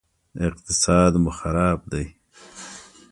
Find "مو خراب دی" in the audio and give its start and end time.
1.23-2.05